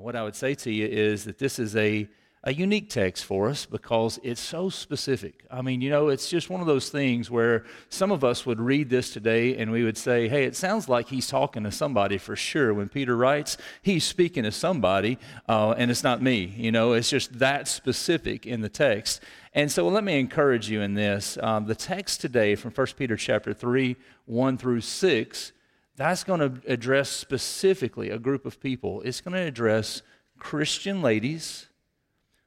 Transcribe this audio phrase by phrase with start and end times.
[0.00, 2.08] what I would say to you is that this is a
[2.42, 5.44] a unique text for us because it's so specific.
[5.50, 8.58] I mean, you know, it's just one of those things where some of us would
[8.58, 12.16] read this today and we would say, hey, it sounds like he's talking to somebody
[12.16, 12.72] for sure.
[12.72, 15.18] When Peter writes, he's speaking to somebody,
[15.50, 16.54] uh, and it's not me.
[16.56, 19.22] You know, it's just that specific in the text.
[19.52, 21.36] And so let me encourage you in this.
[21.42, 25.52] Um, the text today from 1 Peter chapter 3, 1 through 6,
[26.00, 29.02] that's going to address specifically a group of people.
[29.02, 30.00] It's going to address
[30.38, 31.66] Christian ladies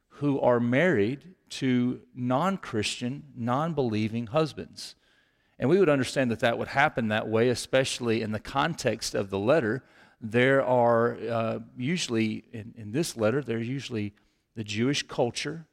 [0.08, 4.96] who are married to non Christian, non believing husbands.
[5.56, 9.30] And we would understand that that would happen that way, especially in the context of
[9.30, 9.84] the letter.
[10.20, 14.14] There are uh, usually, in, in this letter, there's usually
[14.56, 15.68] the Jewish culture,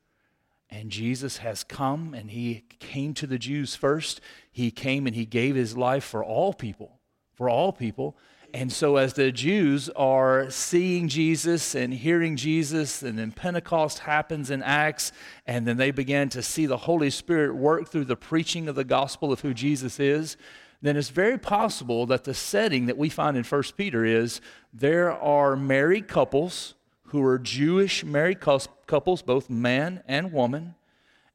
[0.70, 4.22] and Jesus has come and he came to the Jews first.
[4.52, 7.01] He came and he gave his life for all people,
[7.42, 8.16] for all people.
[8.54, 14.52] And so, as the Jews are seeing Jesus and hearing Jesus, and then Pentecost happens
[14.52, 15.12] in Acts,
[15.48, 18.84] and then they begin to see the Holy Spirit work through the preaching of the
[18.84, 20.38] gospel of who Jesus is,
[20.84, 24.40] then it's very possible that the setting that we find in 1 Peter is
[24.72, 30.76] there are married couples who are Jewish married couples, both man and woman,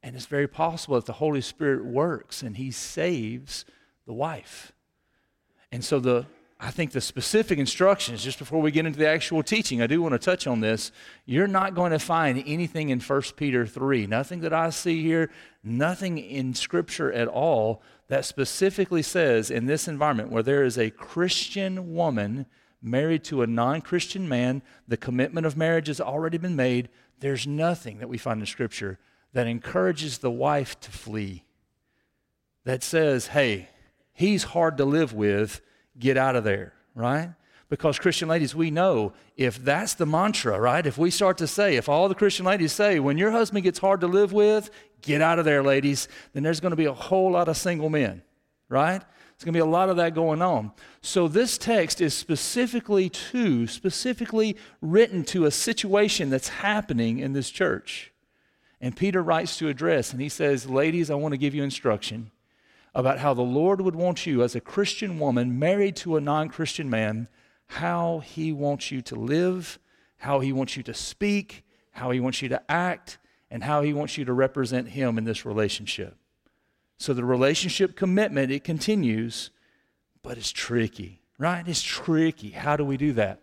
[0.01, 3.65] and it's very possible that the Holy Spirit works and he saves
[4.05, 4.71] the wife.
[5.71, 6.25] And so the
[6.59, 10.01] I think the specific instructions, just before we get into the actual teaching, I do
[10.01, 10.91] want to touch on this.
[11.27, 15.29] You're not going to find anything in 1 Peter 3, nothing that I see here,
[15.63, 20.89] nothing in Scripture at all that specifically says in this environment where there is a
[20.89, 22.47] Christian woman
[22.81, 26.89] married to a non Christian man, the commitment of marriage has already been made.
[27.19, 28.97] There's nothing that we find in Scripture
[29.33, 31.43] that encourages the wife to flee,
[32.63, 33.69] that says, hey,
[34.17, 35.61] he's hard to live with
[35.97, 37.29] get out of there, right?
[37.69, 40.85] Because Christian ladies, we know if that's the mantra, right?
[40.85, 43.79] If we start to say, if all the Christian ladies say, when your husband gets
[43.79, 46.93] hard to live with, get out of there, ladies, then there's going to be a
[46.93, 48.23] whole lot of single men,
[48.69, 48.99] right?
[48.99, 50.71] There's going to be a lot of that going on.
[51.01, 57.51] So this text is specifically to, specifically written to a situation that's happening in this
[57.51, 58.11] church.
[58.81, 62.31] And Peter writes to address, and he says, Ladies, I want to give you instruction
[62.97, 66.49] about how the Lord would want you, as a Christian woman married to a non
[66.49, 67.27] Christian man,
[67.67, 69.77] how he wants you to live,
[70.17, 73.19] how he wants you to speak, how he wants you to act,
[73.51, 76.17] and how he wants you to represent him in this relationship.
[76.97, 79.51] So the relationship commitment, it continues,
[80.23, 81.67] but it's tricky, right?
[81.67, 82.49] It's tricky.
[82.49, 83.41] How do we do that?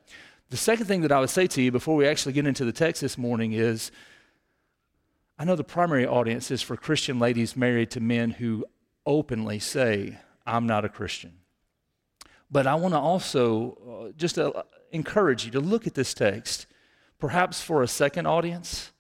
[0.51, 2.73] The second thing that I would say to you before we actually get into the
[2.73, 3.93] text this morning is
[5.39, 8.65] I know the primary audience is for Christian ladies married to men who
[9.07, 11.33] openly say, I'm not a Christian.
[12.51, 16.67] But I want to also uh, just uh, encourage you to look at this text,
[17.19, 18.93] perhaps for a second audience,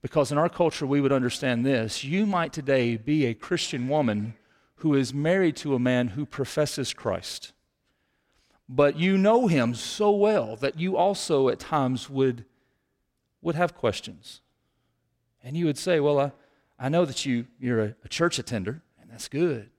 [0.00, 2.04] because in our culture we would understand this.
[2.04, 4.34] You might today be a Christian woman
[4.76, 7.52] who is married to a man who professes Christ.
[8.68, 12.44] But you know him so well that you also at times would,
[13.42, 14.40] would have questions.
[15.42, 16.32] And you would say, Well, I,
[16.78, 18.82] I know that you, you're a, a church attender,
[19.14, 19.70] that's good.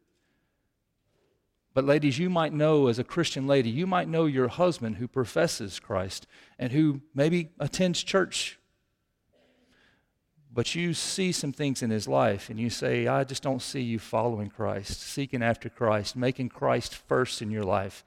[1.74, 5.10] But, ladies, you might know as a Christian lady, you might know your husband who
[5.10, 6.26] professes Christ
[6.58, 8.58] and who maybe attends church.
[10.54, 13.82] But you see some things in his life and you say, I just don't see
[13.82, 18.06] you following Christ, seeking after Christ, making Christ first in your life.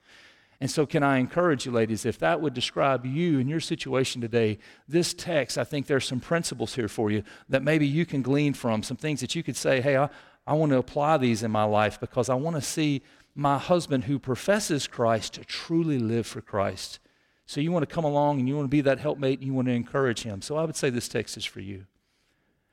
[0.61, 4.21] And so, can I encourage you, ladies, if that would describe you and your situation
[4.21, 8.23] today, this text, I think there's some principles here for you that maybe you can
[8.23, 10.09] glean from, some things that you could say, hey, I,
[10.49, 13.03] I want to apply these in my life because I want to see
[13.35, 17.01] my husband who professes Christ to truly live for Christ.
[17.45, 19.53] So you want to come along and you want to be that helpmate and you
[19.53, 20.41] want to encourage him.
[20.41, 21.85] So I would say this text is for you.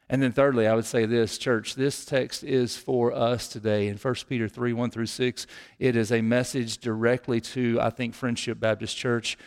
[0.08, 3.90] And then thirdly, I would say this, church, this text is for us today.
[3.90, 5.46] In 1 Peter 3, 1 through 6,
[5.78, 9.38] it is a message directly to, I think, Friendship Baptist Church.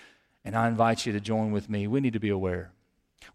[0.44, 1.86] And I invite you to join with me.
[1.86, 2.72] We need to be aware.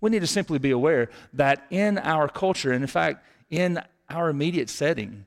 [0.02, 3.80] We need to simply be aware that in our culture, and in fact, in
[4.14, 5.26] our immediate setting,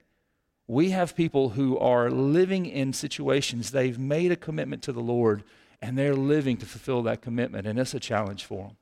[0.67, 5.45] we have people who are living in situations, they've made a commitment to the Lord,
[5.81, 8.77] and they're living to fulfill that commitment, and it's a challenge for them.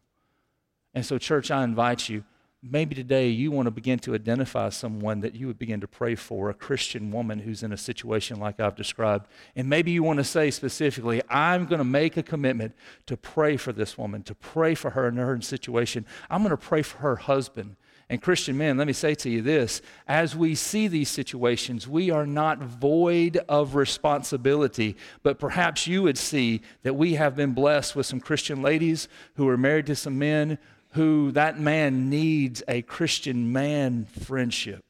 [0.95, 2.25] And so, church, I invite you.
[2.63, 6.15] Maybe today you want to begin to identify someone that you would begin to pray
[6.15, 9.27] for, a Christian woman who's in a situation like I've described.
[9.55, 12.75] And maybe you want to say specifically, I'm going to make a commitment
[13.05, 16.07] to pray for this woman, to pray for her in her situation.
[16.31, 17.77] I'm going to pray for her husband
[18.15, 22.13] And Christian men, let me say to you this as we see these situations, we
[22.13, 27.97] are not void of responsibility, but perhaps you would see that we have been blessed
[27.97, 30.59] with some Christian ladies who are married to some men
[30.93, 34.85] who that man needs a Christian man friendship.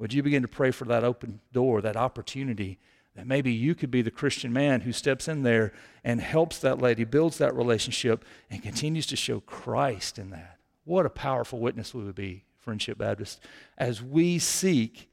[0.00, 2.80] Would you begin to pray for that open door, that opportunity?
[3.14, 6.82] That maybe you could be the Christian man who steps in there and helps that
[6.82, 10.55] lady, builds that relationship, and continues to show Christ in that.
[10.86, 13.40] What a powerful witness we would be, Friendship Baptist,
[13.76, 15.10] as we seek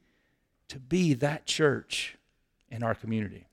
[0.68, 2.16] to be that church
[2.70, 3.48] in our community.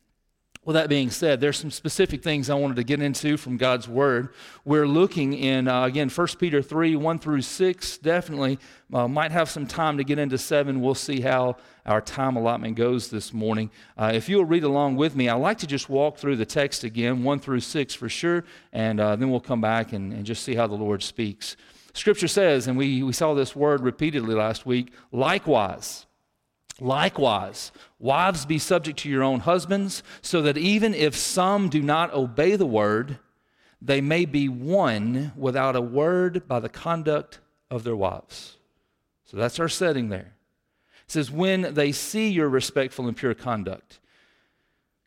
[0.63, 3.87] Well, that being said, there's some specific things I wanted to get into from God's
[3.87, 4.29] Word.
[4.63, 7.97] We're looking in, uh, again, 1 Peter 3 1 through 6.
[7.97, 8.59] Definitely
[8.93, 10.79] uh, might have some time to get into 7.
[10.79, 11.57] We'll see how
[11.87, 13.71] our time allotment goes this morning.
[13.97, 16.83] Uh, if you'll read along with me, I like to just walk through the text
[16.83, 20.43] again, 1 through 6 for sure, and uh, then we'll come back and, and just
[20.43, 21.57] see how the Lord speaks.
[21.93, 26.05] Scripture says, and we, we saw this word repeatedly last week, likewise.
[26.79, 32.13] Likewise, wives be subject to your own husbands, so that even if some do not
[32.13, 33.19] obey the word,
[33.81, 37.39] they may be won without a word by the conduct
[37.69, 38.57] of their wives.
[39.25, 40.33] So that's our setting there.
[41.05, 43.99] It says, when they see your respectful and pure conduct,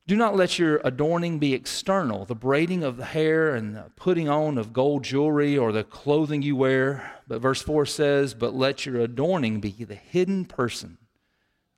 [0.06, 4.28] do not let your adorning be external, the braiding of the hair and the putting
[4.28, 7.20] on of gold jewelry or the clothing you wear.
[7.26, 10.98] But verse 4 says, But let your adorning be the hidden person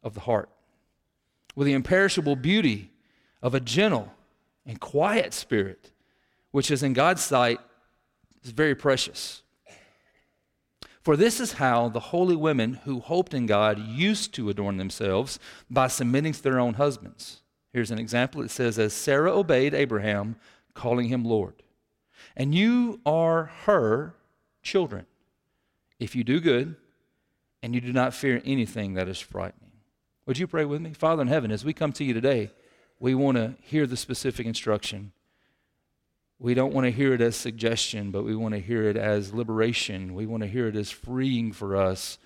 [0.02, 0.48] of the heart,
[1.54, 2.90] with the imperishable beauty
[3.42, 4.12] of a gentle
[4.64, 5.92] and quiet spirit,
[6.50, 7.60] which is in God's sight
[8.42, 9.42] is very precious.
[11.00, 15.38] For this is how the holy women who hoped in God used to adorn themselves
[15.70, 17.42] by submitting to their own husbands
[17.76, 18.40] Here's an example.
[18.40, 20.36] It says, As Sarah obeyed Abraham,
[20.72, 21.62] calling him Lord.
[22.34, 24.14] And you are her
[24.62, 25.04] children
[26.00, 26.76] if you do good
[27.62, 29.72] and you do not fear anything that is frightening.
[30.24, 30.94] Would you pray with me?
[30.94, 32.50] Father in heaven, as we come to you today,
[32.98, 35.12] we want to hear the specific instruction.
[36.38, 39.34] We don't want to hear it as suggestion, but we want to hear it as
[39.34, 40.14] liberation.
[40.14, 42.16] We want to hear it as freeing for us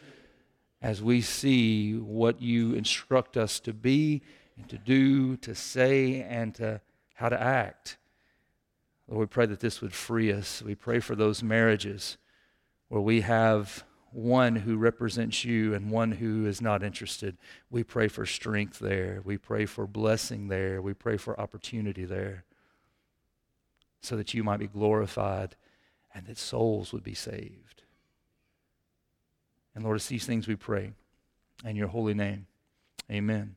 [0.81, 4.23] as we see what you instruct us to be
[4.57, 6.81] and to do, to say, and to
[7.15, 7.99] how to act.
[9.09, 10.63] Lord, we pray that this would free us.
[10.63, 12.17] We pray for those marriages
[12.89, 17.37] where we have one who represents you and one who is not interested.
[17.71, 19.21] We pray for strength there.
[19.25, 20.83] We pray for blessing there.
[20.83, 22.45] We pray for opportunity there
[24.01, 25.57] so that you might be glorified
[26.15, 27.83] and that souls would be saved.
[29.75, 30.93] And Lord, it's these things we pray
[31.65, 32.47] in your holy name.
[33.11, 33.55] Amen.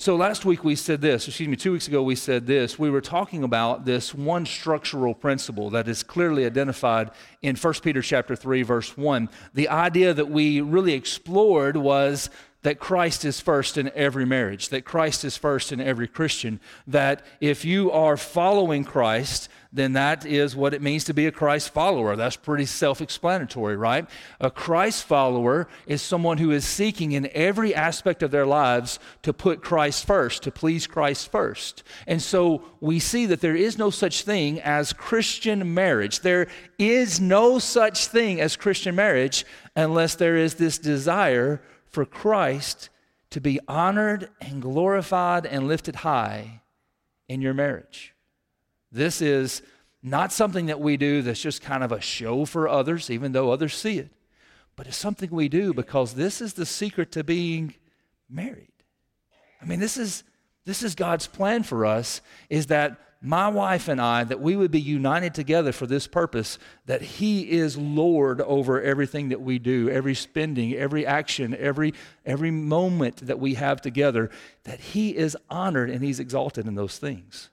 [0.00, 2.78] So last week we said this, excuse me, two weeks ago we said this.
[2.78, 7.10] We were talking about this one structural principle that is clearly identified
[7.42, 9.28] in 1 Peter chapter 3 verse 1.
[9.54, 12.30] The idea that we really explored was
[12.68, 17.24] that Christ is first in every marriage, that Christ is first in every Christian, that
[17.40, 21.70] if you are following Christ, then that is what it means to be a Christ
[21.70, 22.14] follower.
[22.14, 24.06] That's pretty self explanatory, right?
[24.38, 29.32] A Christ follower is someone who is seeking in every aspect of their lives to
[29.32, 31.82] put Christ first, to please Christ first.
[32.06, 36.20] And so we see that there is no such thing as Christian marriage.
[36.20, 36.48] There
[36.78, 42.90] is no such thing as Christian marriage unless there is this desire for Christ
[43.30, 46.62] to be honored and glorified and lifted high
[47.28, 48.14] in your marriage.
[48.90, 49.62] This is
[50.02, 53.50] not something that we do that's just kind of a show for others, even though
[53.50, 54.10] others see it,
[54.76, 57.74] but it's something we do because this is the secret to being
[58.30, 58.72] married.
[59.60, 60.22] I mean, this is,
[60.64, 64.70] this is God's plan for us is that my wife and I, that we would
[64.70, 69.90] be united together for this purpose, that He is Lord over everything that we do,
[69.90, 71.94] every spending, every action, every,
[72.24, 74.30] every moment that we have together,
[74.64, 77.50] that He is honored and He's exalted in those things.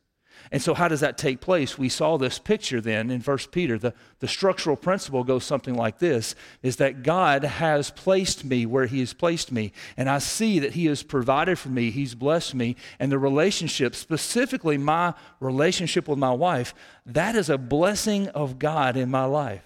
[0.52, 1.78] And so, how does that take place?
[1.78, 3.78] We saw this picture then in First Peter.
[3.78, 8.86] The, the structural principle goes something like this is that God has placed me where
[8.86, 9.72] He has placed me.
[9.98, 12.76] And I see that He has provided for me, He's blessed me.
[13.00, 16.76] And the relationship, specifically my relationship with my wife,
[17.06, 19.64] that is a blessing of God in my life.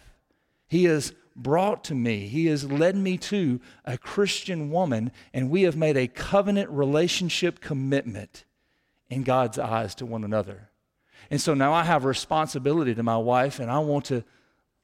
[0.68, 5.64] He has brought to me, He has led me to a Christian woman, and we
[5.64, 8.46] have made a covenant relationship commitment
[9.10, 10.69] in God's eyes to one another.
[11.30, 14.24] And so now I have a responsibility to my wife, and I want to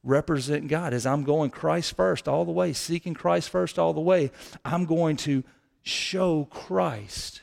[0.04, 4.01] represent God as I'm going Christ first all the way, seeking Christ first all the
[4.01, 4.32] way.
[4.63, 5.44] I'm going to
[5.82, 7.42] show Christ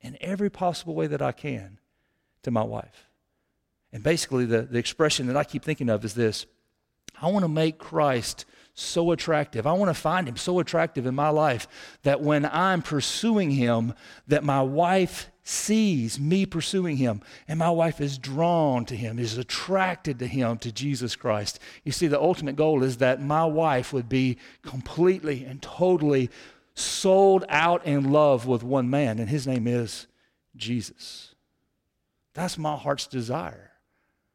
[0.00, 1.78] in every possible way that I can
[2.42, 3.08] to my wife.
[3.92, 6.46] And basically, the, the expression that I keep thinking of is this
[7.20, 9.66] I want to make Christ so attractive.
[9.66, 11.66] I want to find him so attractive in my life
[12.04, 13.94] that when I'm pursuing him,
[14.28, 19.38] that my wife sees me pursuing him and my wife is drawn to him, is
[19.38, 21.58] attracted to him, to Jesus Christ.
[21.84, 26.28] You see, the ultimate goal is that my wife would be completely and totally
[26.74, 30.06] sold out in love with one man, and his name is
[30.54, 31.34] Jesus.
[32.34, 33.70] That's my heart's desire.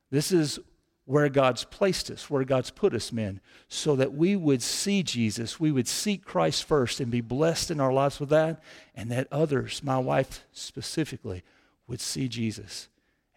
[0.09, 0.59] This is
[1.05, 5.59] where God's placed us, where God's put us, men, so that we would see Jesus,
[5.59, 8.63] we would seek Christ first and be blessed in our lives with that,
[8.95, 11.43] and that others, my wife specifically,
[11.87, 12.87] would see Jesus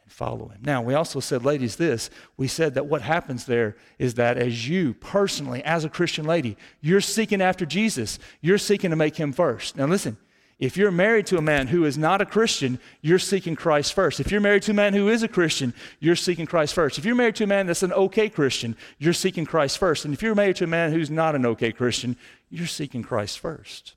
[0.04, 0.60] and follow him.
[0.62, 4.68] Now, we also said, ladies, this we said that what happens there is that as
[4.68, 9.32] you personally, as a Christian lady, you're seeking after Jesus, you're seeking to make him
[9.32, 9.76] first.
[9.76, 10.16] Now, listen,
[10.58, 14.20] if you're married to a man who is not a Christian, you're seeking Christ first.
[14.20, 16.98] If you're married to a man who is a Christian, you're seeking Christ first.
[16.98, 20.06] If you're married to a man that's an okay Christian, you're seeking Christ first.
[20.06, 22.16] And if you're married to a man who's not an okay Christian,
[22.48, 23.96] you're seeking Christ first.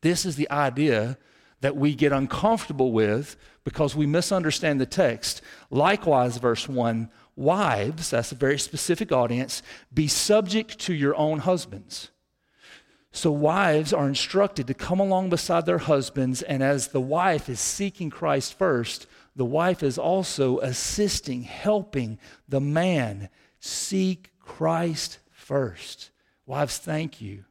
[0.00, 1.16] This is the idea
[1.60, 5.42] that we get uncomfortable with because we misunderstand the text.
[5.70, 9.62] Likewise, verse 1 Wives, that's a very specific audience,
[9.94, 12.10] be subject to your own husbands
[13.10, 17.58] so, wives are instructed to come along beside their husbands, and as the wife is
[17.58, 26.10] seeking Christ first, the wife is also assisting, helping the man seek Christ first.
[26.44, 27.44] Wives, thank you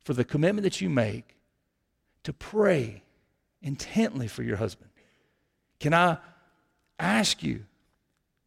[0.00, 1.36] for the commitment that you make
[2.24, 3.02] to pray
[3.60, 4.90] intently for your husband.
[5.80, 6.18] Can I
[6.98, 7.66] ask you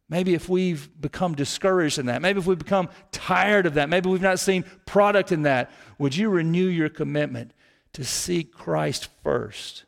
[0.08, 4.08] Maybe if we've become discouraged in that, maybe if we've become tired of that, maybe
[4.08, 7.52] we've not seen product in that, would you renew your commitment
[7.92, 9.84] to seek Christ first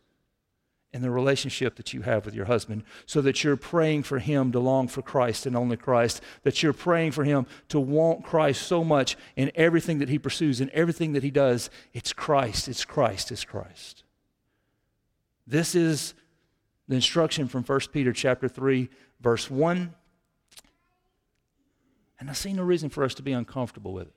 [0.92, 4.50] in the relationship that you have with your husband so that you're praying for him
[4.50, 8.62] to long for Christ and only Christ, that you're praying for him to want Christ
[8.62, 11.70] so much in everything that he pursues, in everything that he does?
[11.92, 14.02] It's Christ, it's Christ, it's Christ.
[15.46, 16.14] This is
[16.88, 18.88] the instruction from 1 Peter chapter 3
[19.20, 19.94] verse 1
[22.18, 24.14] and I see no reason for us to be uncomfortable with it.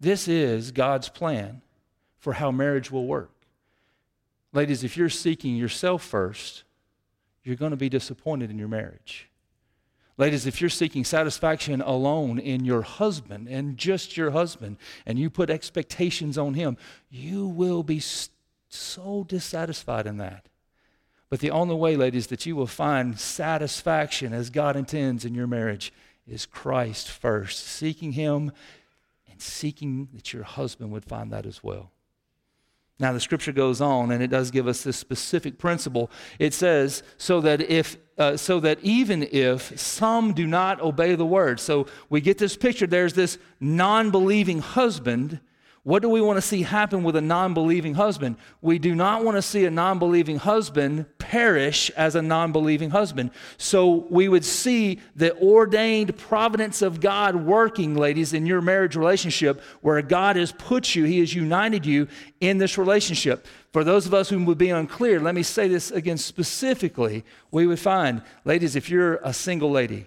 [0.00, 1.62] This is God's plan
[2.18, 3.30] for how marriage will work.
[4.52, 6.64] Ladies, if you're seeking yourself first,
[7.42, 9.28] you're going to be disappointed in your marriage.
[10.16, 15.28] Ladies, if you're seeking satisfaction alone in your husband and just your husband, and you
[15.28, 16.76] put expectations on him,
[17.10, 18.00] you will be
[18.68, 20.46] so dissatisfied in that.
[21.34, 25.48] But the only way, ladies, that you will find satisfaction as God intends in your
[25.48, 25.92] marriage
[26.28, 28.52] is Christ first, seeking Him
[29.28, 31.90] and seeking that your husband would find that as well.
[33.00, 36.08] Now, the scripture goes on and it does give us this specific principle.
[36.38, 41.26] It says, so that if uh, so that even if some do not obey the
[41.26, 41.58] word.
[41.58, 45.40] So we get this picture there's this non believing husband
[45.84, 48.36] what do we want to see happen with a non believing husband?
[48.62, 52.88] We do not want to see a non believing husband perish as a non believing
[52.88, 53.30] husband.
[53.58, 59.60] So we would see the ordained providence of God working, ladies, in your marriage relationship
[59.82, 62.08] where God has put you, He has united you
[62.40, 63.46] in this relationship.
[63.70, 67.24] For those of us who would be unclear, let me say this again specifically.
[67.50, 70.06] We would find, ladies, if you're a single lady,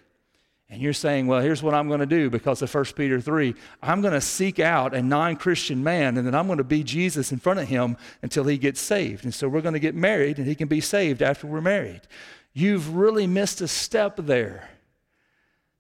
[0.70, 3.56] and you're saying, well, here's what I'm going to do because of 1 Peter 3.
[3.82, 6.84] I'm going to seek out a non Christian man and then I'm going to be
[6.84, 9.24] Jesus in front of him until he gets saved.
[9.24, 12.02] And so we're going to get married and he can be saved after we're married.
[12.54, 14.70] You've really missed a step there.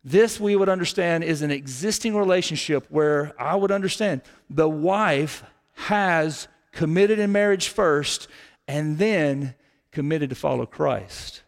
[0.06, 6.48] This, we would understand, is an existing relationship where I would understand the wife has
[6.72, 8.30] committed in marriage first
[8.70, 9.54] and then
[9.92, 11.42] committed to follow Christ.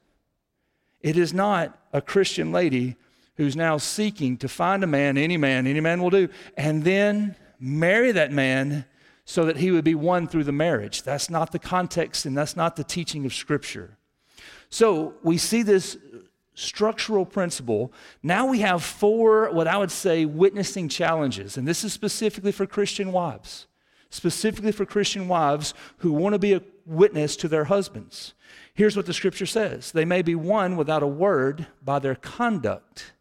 [0.99, 2.97] It is not a Christian lady
[3.39, 6.27] who's now seeking to find a man, any man, any man will do,
[6.57, 8.83] and then marry that man
[9.23, 11.03] so that he would be won through the marriage.
[11.03, 13.97] That's not the context and that's not the teaching of Scripture.
[14.69, 15.97] So we see this
[16.53, 17.93] structural principle.
[18.21, 22.65] Now we have four, what I would say, witnessing challenges, and this is specifically for
[22.65, 23.67] Christian wives,
[24.09, 28.33] specifically for Christian wives who want to be a witness to their husbands.
[28.73, 33.13] Here's what the scripture says they may be won without a word by their conduct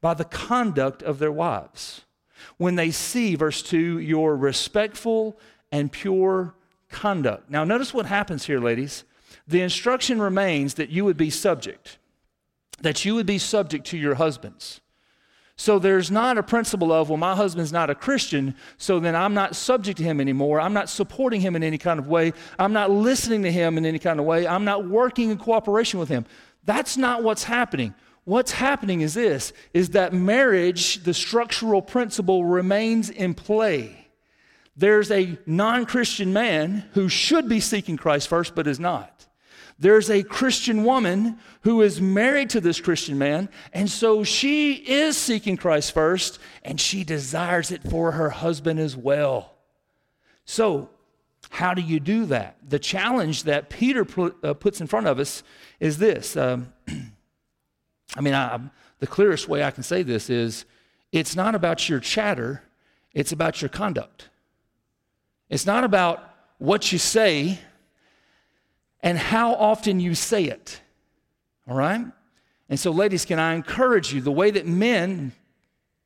[0.00, 2.02] by the conduct of their wives.
[2.56, 5.38] When they see, verse 2, your respectful
[5.70, 6.54] and pure
[6.88, 7.50] conduct.
[7.50, 9.04] Now, notice what happens here, ladies.
[9.46, 11.98] The instruction remains that you would be subject,
[12.80, 14.80] that you would be subject to your husbands.
[15.56, 19.34] So there's not a principle of, well, my husband's not a Christian, so then I'm
[19.34, 20.58] not subject to him anymore.
[20.58, 22.32] I'm not supporting him in any kind of way.
[22.58, 24.46] I'm not listening to him in any kind of way.
[24.46, 26.24] I'm not working in cooperation with him.
[26.64, 27.94] That's not what's happening.
[28.24, 34.08] What's happening is this is that marriage, the structural principle remains in play.
[34.76, 39.26] There's a non-Christian man who should be seeking Christ first but is not.
[39.78, 45.16] There's a Christian woman who is married to this Christian man, and so she is
[45.16, 49.54] seeking Christ first, and she desires it for her husband as well.
[50.44, 50.90] So,
[51.48, 52.56] how do you do that?
[52.68, 54.06] The challenge that Peter
[54.42, 55.42] uh, puts in front of us
[55.80, 56.36] is this.
[56.36, 56.72] Um,
[58.16, 58.58] I mean, I,
[58.98, 60.64] the clearest way I can say this is
[61.12, 62.62] it's not about your chatter,
[63.12, 64.28] it's about your conduct.
[65.48, 66.22] It's not about
[66.58, 67.58] what you say
[69.02, 70.80] and how often you say it.
[71.68, 72.04] All right?
[72.68, 75.32] And so, ladies, can I encourage you the way that men,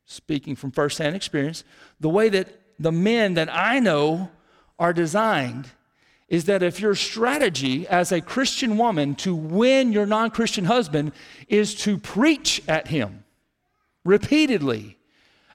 [0.05, 1.63] speaking from firsthand experience,
[1.99, 2.47] the way that
[2.79, 4.31] the men that I know
[4.79, 5.69] are designed
[6.27, 11.11] is that if your strategy as a Christian woman to win your non Christian husband
[11.47, 13.23] is to preach at him
[14.03, 14.97] repeatedly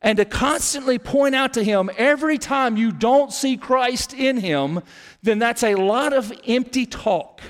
[0.03, 4.81] and to constantly point out to him every time you don't see Christ in him,
[5.23, 7.43] then that's a lot of empty talk.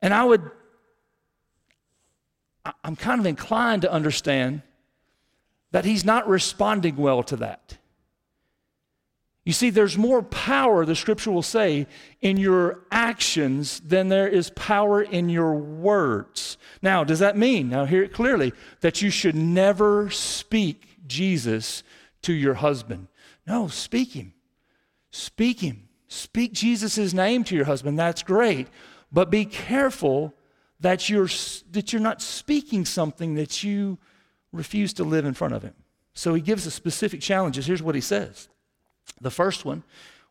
[0.00, 0.42] And I would,
[2.84, 4.62] I'm kind of inclined to understand
[5.72, 7.78] that he's not responding well to that.
[9.44, 11.88] You see, there's more power, the scripture will say,
[12.20, 16.56] in your actions than there is power in your words.
[16.80, 21.82] Now, does that mean, now hear it clearly, that you should never speak Jesus
[22.22, 23.08] to your husband.
[23.44, 24.32] No, speak him.
[25.10, 25.88] Speak him.
[26.06, 27.98] Speak Jesus' name to your husband.
[27.98, 28.68] That's great.
[29.10, 30.34] But be careful
[30.78, 31.28] that you're,
[31.72, 33.98] that you're not speaking something that you
[34.52, 35.74] refuse to live in front of him.
[36.14, 37.66] So he gives us specific challenges.
[37.66, 38.48] Here's what he says.
[39.20, 39.82] The first one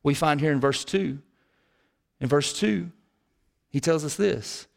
[0.03, 1.19] we find here in verse 2.
[2.19, 2.91] In verse 2,
[3.69, 4.67] he tells us this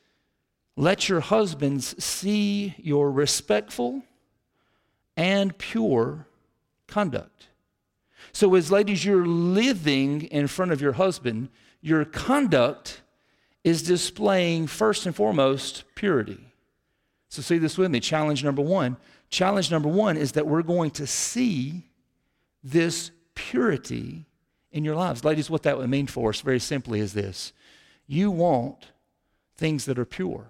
[0.77, 4.03] Let your husbands see your respectful
[5.17, 6.27] and pure
[6.87, 7.49] conduct.
[8.33, 13.03] So, as ladies, you're living in front of your husband, your conduct
[13.63, 16.41] is displaying first and foremost purity.
[17.29, 18.01] So, see this with me.
[18.01, 18.97] Challenge number one.
[19.29, 21.83] Challenge number one is that we're going to see
[22.63, 24.27] this purity
[24.73, 25.25] in your lives.
[25.25, 27.53] Ladies, what that would mean for us very simply is this
[28.07, 28.89] you want
[29.57, 30.47] things that are pure.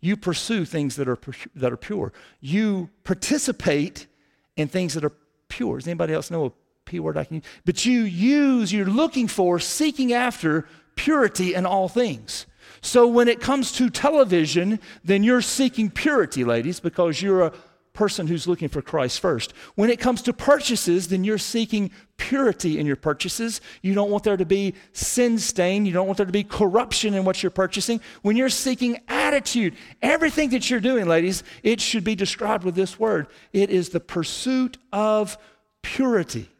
[0.00, 1.18] You pursue things that are,
[1.54, 2.12] that are pure.
[2.40, 4.06] You participate
[4.54, 5.12] in things that are
[5.48, 5.78] pure.
[5.78, 6.52] Does anybody else know a
[6.84, 7.44] P word I can use?
[7.64, 12.44] But you use, you're looking for, seeking after purity in all things.
[12.82, 17.52] So when it comes to television, then you're seeking purity, ladies, because you're a
[17.94, 19.52] person who's looking for Christ first.
[19.76, 23.60] When it comes to purchases, then you're seeking purity in your purchases.
[23.82, 25.86] You don't want there to be sin stain.
[25.86, 28.00] You don't want there to be corruption in what you're purchasing.
[28.22, 32.98] When you're seeking attitude, everything that you're doing, ladies, it should be described with this
[32.98, 35.38] word it is the pursuit of
[35.82, 36.50] purity.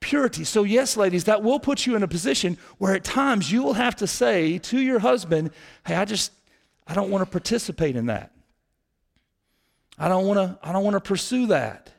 [0.00, 0.42] Purity.
[0.42, 3.74] So, yes, ladies, that will put you in a position where at times you will
[3.74, 5.50] have to say to your husband,
[5.86, 6.32] Hey, I just,
[6.88, 8.31] I don't want to participate in that.
[9.98, 11.90] I don't want to I don't want to pursue that.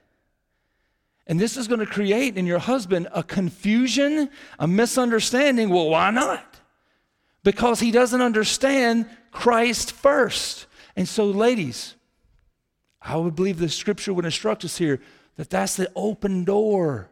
[1.26, 4.30] And this is going to create in your husband a confusion,
[4.60, 5.70] a misunderstanding.
[5.70, 6.60] Well, why not?
[7.44, 10.66] Because he doesn't understand Christ first.
[10.96, 11.96] And so, ladies,
[13.02, 15.00] I would believe the scripture would instruct us here
[15.36, 17.10] that that's the open door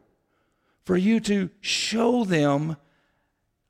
[0.83, 2.77] for you to show them,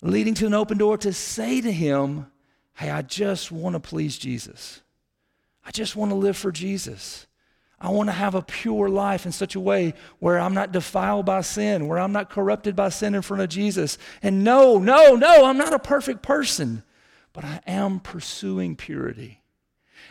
[0.02, 2.28] leading to an open door to say to him,
[2.74, 4.82] Hey, I just want to please Jesus.
[5.72, 7.28] I just want to live for Jesus.
[7.80, 11.26] I want to have a pure life in such a way where I'm not defiled
[11.26, 13.98] by sin, where I'm not corrupted by sin in front of Jesus.
[14.22, 16.84] And no, no, no, I'm not a perfect person,
[17.32, 19.40] but I am pursuing purity.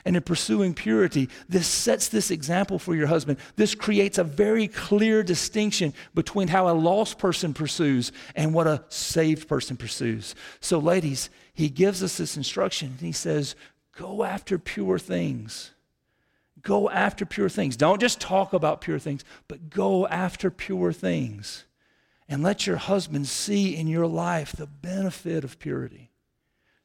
[0.06, 3.36] And in pursuing purity, this sets this example for your husband.
[3.56, 8.82] This creates a very clear distinction between how a lost person pursues and what a
[8.88, 10.34] saved person pursues.
[10.60, 12.92] So, ladies, he gives us this instruction.
[12.92, 13.56] and He says,
[13.96, 15.72] Go after pure things.
[16.62, 17.76] Go after pure things.
[17.76, 21.64] Don't just talk about pure things, but go after pure things.
[22.28, 26.10] And let your husband see in your life the benefit of purity.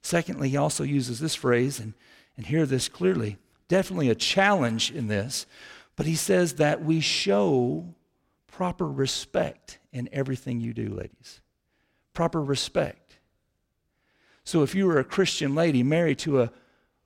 [0.01, 1.93] Secondly, he also uses this phrase, and,
[2.37, 3.37] and hear this clearly.
[3.67, 5.45] Definitely a challenge in this,
[5.95, 7.93] but he says that we show
[8.47, 11.41] proper respect in everything you do, ladies.
[12.13, 13.17] Proper respect.
[14.43, 16.51] So if you were a Christian lady married to a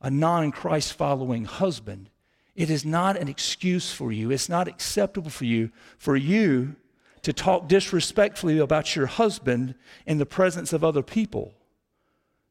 [0.02, 2.10] a non Christ following husband,
[2.56, 4.32] it is not an excuse for you.
[4.32, 6.76] It's not acceptable for you for you
[7.22, 11.54] to talk disrespectfully about your husband in the presence of other people.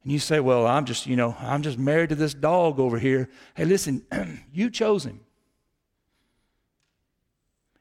[0.03, 2.99] And you say, Well, I'm just, you know, I'm just married to this dog over
[2.99, 3.29] here.
[3.55, 4.05] Hey, listen,
[4.53, 5.21] you chose him.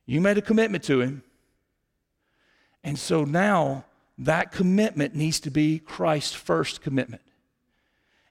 [0.05, 1.23] You made a commitment to him.
[2.83, 3.85] And so now
[4.17, 7.21] that commitment needs to be Christ first commitment.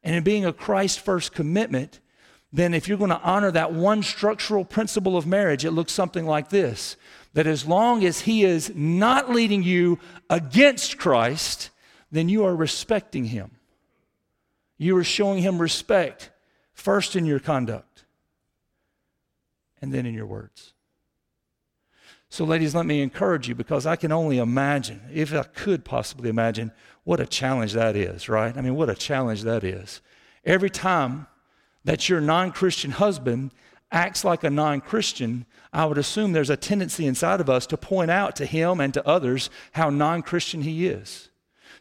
[0.06, 1.98] And in being a Christ first commitment,
[2.52, 6.24] then if you're going to honor that one structural principle of marriage, it looks something
[6.24, 6.96] like this
[7.34, 9.98] that as long as he is not leading you
[10.30, 11.70] against Christ,
[12.10, 13.50] then you are respecting him.
[14.78, 16.30] You are showing him respect
[16.72, 18.04] first in your conduct
[19.82, 20.72] and then in your words.
[22.28, 26.28] So, ladies, let me encourage you because I can only imagine, if I could possibly
[26.28, 26.72] imagine,
[27.04, 28.56] what a challenge that is, right?
[28.56, 30.00] I mean, what a challenge that is.
[30.44, 31.28] Every time
[31.84, 33.52] that your non Christian husband
[33.92, 37.76] acts like a non Christian, I would assume there's a tendency inside of us to
[37.76, 41.30] point out to him and to others how non Christian he is.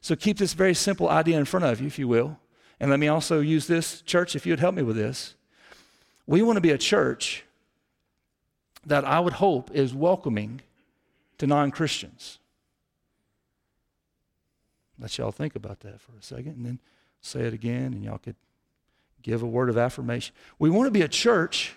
[0.02, 2.40] So keep this very simple idea in front of you, if you will.
[2.80, 5.34] And let me also use this, church, if you would help me with this.
[6.28, 7.45] We want to be a church
[8.86, 10.62] that I would hope is welcoming
[11.38, 12.40] to non Christians.
[15.00, 16.80] Let y'all think about that for a second and then
[17.22, 18.36] say it again, and y'all could
[19.22, 20.34] give a word of affirmation.
[20.60, 21.76] We want to be a church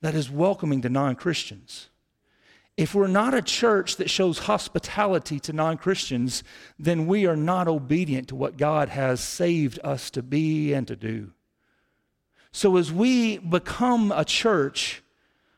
[0.00, 1.88] that is welcoming to non Christians.
[2.76, 6.42] If we're not a church that shows hospitality to non Christians,
[6.78, 10.96] then we are not obedient to what God has saved us to be and to
[10.96, 11.30] do.
[12.50, 15.03] So, as we become a church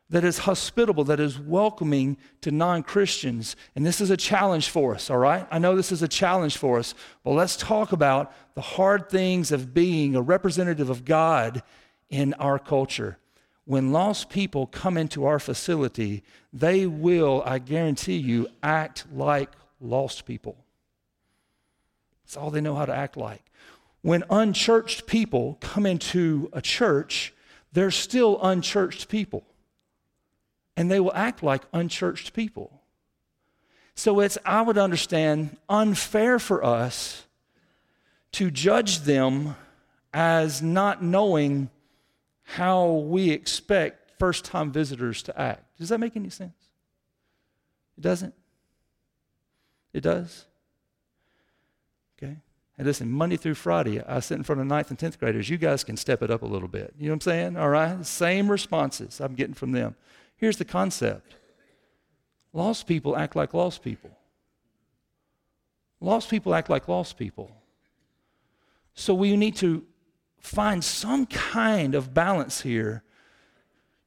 [0.08, 3.56] that is hospitable, that is welcoming to non Christians.
[3.74, 5.46] And this is a challenge for us, all right?
[5.50, 9.50] I know this is a challenge for us, but let's talk about the hard things
[9.50, 11.62] of being a representative of God
[12.08, 13.18] in our culture.
[13.64, 20.24] When lost people come into our facility, they will, I guarantee you, act like lost
[20.24, 20.56] people.
[22.24, 23.42] That's all they know how to act like.
[24.02, 27.34] When unchurched people come into a church,
[27.72, 29.44] they're still unchurched people
[30.76, 32.82] and they will act like unchurched people.
[33.94, 37.24] So it's, I would understand, unfair for us
[38.32, 39.56] to judge them
[40.12, 41.70] as not knowing
[42.42, 45.78] how we expect first time visitors to act.
[45.78, 46.54] Does that make any sense?
[47.96, 48.34] It doesn't?
[49.94, 50.44] It does?
[52.18, 52.36] Okay.
[52.76, 55.48] And listen, Monday through Friday, I sit in front of ninth and 10th graders.
[55.48, 56.94] You guys can step it up a little bit.
[56.98, 57.56] You know what I'm saying?
[57.56, 58.04] All right?
[58.04, 59.96] Same responses I'm getting from them.
[60.36, 61.34] Here's the concept
[62.52, 64.10] lost people act like lost people.
[66.00, 67.50] Lost people act like lost people.
[68.94, 69.84] So we need to
[70.40, 73.02] find some kind of balance here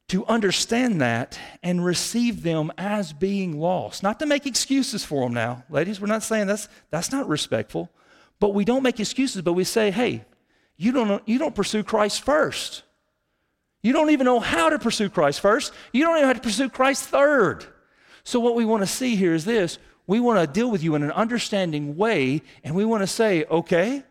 [0.08, 4.02] to understand that and receive them as being lost.
[4.02, 5.64] Not to make excuses for them now.
[5.70, 7.90] Ladies, we're not saying that's, that's not respectful.
[8.40, 10.26] But we don't make excuses, but we say, hey,
[10.78, 12.84] you don't, you don't pursue Christ first.
[13.82, 15.74] You don't even know how to pursue Christ first.
[15.94, 17.66] You don't even have to pursue Christ third.
[18.24, 20.96] So, what we want to see here is this we want to deal with you
[20.96, 24.04] in an understanding way, and we want to say, okay,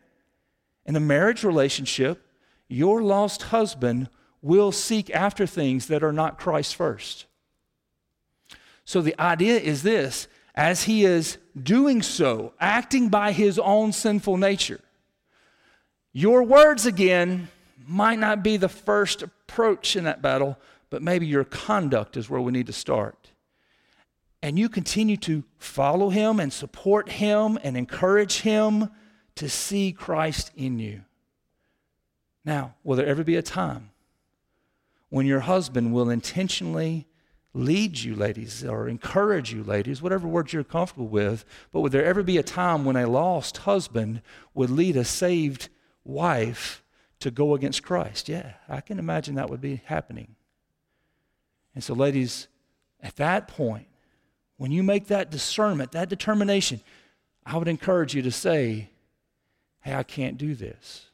[0.87, 2.25] in a marriage relationship,
[2.69, 4.09] your lost husband
[4.41, 7.27] will seek after things that are not Christ first.
[8.85, 14.39] So, the idea is this as he is doing so, acting by his own sinful
[14.39, 14.81] nature,
[16.13, 17.49] your words again
[17.87, 20.59] might not be the first approach in that battle,
[20.91, 23.33] but maybe your conduct is where we need to start.
[24.43, 28.91] And you continue to follow him and support him and encourage him
[29.37, 31.03] to see Christ in you.
[32.45, 33.91] Now, will there ever be a time
[35.09, 37.07] when your husband will intentionally
[37.55, 42.05] lead you, ladies, or encourage you, ladies, whatever words you're comfortable with, but would there
[42.05, 44.21] ever be a time when a lost husband
[44.55, 45.69] would lead a saved
[46.05, 46.83] wife
[47.21, 48.29] to go against Christ.
[48.29, 50.37] Yeah, I can imagine that would be happening.
[51.75, 52.49] And so, ladies,
[53.03, 53.87] at that point,
[54.57, 56.81] when you make that discernment, that determination,
[57.45, 58.91] I would encourage you to say,
[59.81, 61.07] Hey, I can't do this.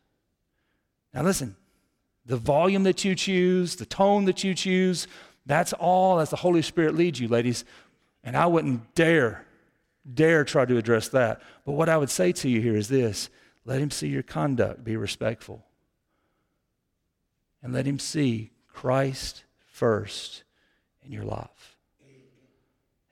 [1.12, 1.54] Now, listen,
[2.26, 5.06] the volume that you choose, the tone that you choose,
[5.46, 7.64] that's all as the Holy Spirit leads you, ladies.
[8.22, 9.44] And I wouldn't dare,
[10.12, 11.42] dare try to address that.
[11.66, 13.28] But what I would say to you here is this
[13.66, 15.64] let him see your conduct, be respectful
[17.64, 20.44] and let him see Christ first
[21.02, 21.76] in your life.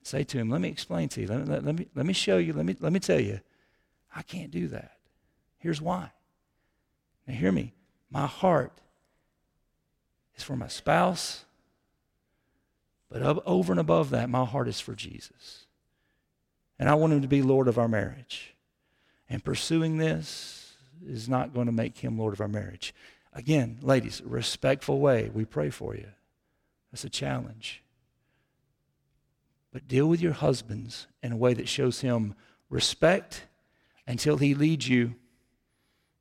[0.03, 1.27] Say to him, let me explain to you.
[1.27, 2.53] Let, let, let, me, let me show you.
[2.53, 3.41] Let me, let me tell you.
[4.15, 4.99] I can't do that.
[5.59, 6.11] Here's why.
[7.27, 7.73] Now, hear me.
[8.11, 8.73] My heart
[10.37, 11.45] is for my spouse,
[13.09, 15.67] but over and above that, my heart is for Jesus.
[16.79, 18.55] And I want him to be Lord of our marriage.
[19.31, 20.75] And pursuing this
[21.07, 22.93] is not going to make him Lord of our marriage.
[23.33, 26.09] Again, ladies, respectful way, we pray for you.
[26.91, 27.83] That's a challenge.
[29.73, 32.35] But deal with your husbands in a way that shows him
[32.69, 33.47] respect
[34.07, 35.15] until he leads you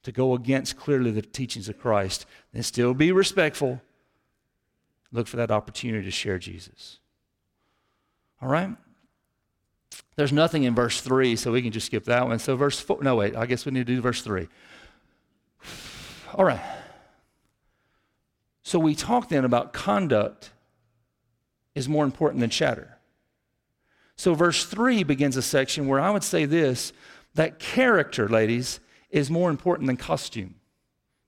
[0.04, 2.26] to go against clearly the teachings of Christ.
[2.54, 3.82] Then still be respectful.
[5.12, 7.00] Look for that opportunity to share Jesus.
[8.42, 8.70] All right?
[10.16, 12.40] There's nothing in verse 3, so we can just skip that one.
[12.40, 14.48] So, verse 4, no, wait, I guess we need to do verse 3.
[16.36, 16.62] All right.
[18.64, 20.52] So, we talk then about conduct
[21.74, 22.98] is more important than chatter.
[24.16, 26.94] So, verse 3 begins a section where I would say this
[27.36, 30.56] that character, ladies, is more important than costume.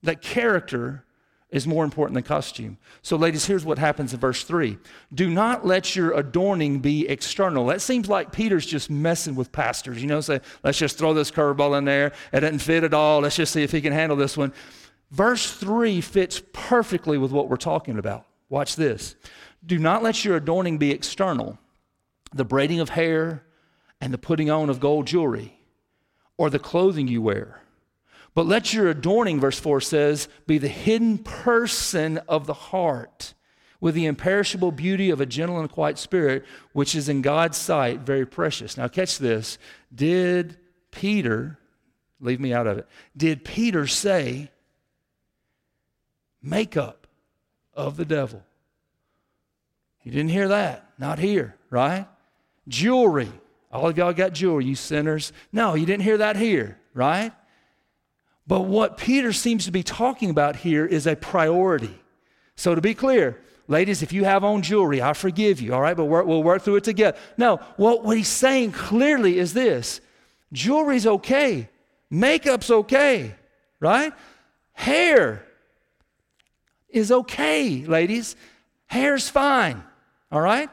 [0.04, 1.06] That character
[1.50, 2.78] is more important than costume.
[3.04, 4.78] So, ladies, here's what happens in verse 3
[5.14, 7.68] Do not let your adorning be external.
[7.68, 11.32] That seems like Peter's just messing with pastors, you know, say, let's just throw this
[11.32, 12.12] curveball in there.
[12.34, 13.22] It doesn't fit at all.
[13.22, 14.52] Let's just see if he can handle this one.
[15.14, 18.26] Verse 3 fits perfectly with what we're talking about.
[18.50, 19.16] Watch this.
[19.66, 21.58] Do not let your adorning be external,
[22.34, 23.44] the braiding of hair
[24.02, 25.58] and the putting on of gold jewelry,
[26.38, 27.64] or the clothing you wear
[28.36, 33.34] but let your adorning, verse 4 says, be the hidden person of the heart
[33.80, 38.00] with the imperishable beauty of a gentle and quiet spirit, which is in God's sight
[38.00, 38.78] very precious.
[38.78, 39.58] Now, catch this.
[39.94, 40.58] Did
[40.90, 41.60] Peter,
[42.20, 44.50] leave me out of it, did Peter say,
[46.44, 47.08] makeup
[47.74, 48.44] of the devil?
[50.04, 50.90] You didn't hear that.
[51.00, 52.08] Not here, right?
[52.68, 53.32] Jewelry.
[53.72, 55.34] All of y'all got jewelry, you sinners.
[55.52, 57.32] No, you didn't hear that here, right?
[58.46, 62.00] But what Peter seems to be talking about here is a priority.
[62.56, 65.98] So, to be clear, ladies, if you have on jewelry, I forgive you, all right?
[65.98, 67.18] But we'll work through it together.
[67.38, 70.02] No, what, what he's saying clearly is this
[70.52, 71.70] jewelry's okay,
[72.12, 73.34] makeup's okay,
[73.80, 74.14] right?
[74.74, 75.44] Hair
[76.94, 78.36] is okay, ladies.
[78.88, 79.84] Hair's fine,
[80.32, 80.70] all right?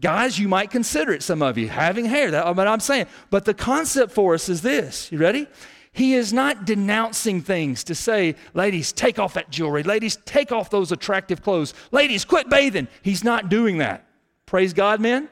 [0.00, 2.30] Guys, you might consider it, some of you, having hair.
[2.30, 3.06] What I'm saying.
[3.30, 5.10] But the concept for us is this.
[5.10, 5.46] You ready?
[5.92, 9.84] He is not denouncing things to say, ladies, take off that jewelry.
[9.84, 11.72] Ladies, take off those attractive clothes.
[11.92, 12.88] Ladies, quit bathing.
[13.02, 14.04] He's not doing that.
[14.46, 15.28] Praise God, men.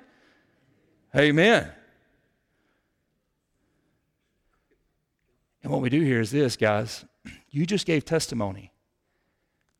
[1.16, 1.68] Amen.
[5.64, 7.04] And what we do here is this, guys.
[7.50, 8.71] You just gave testimony.